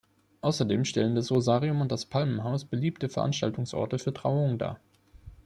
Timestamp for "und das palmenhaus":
1.81-2.65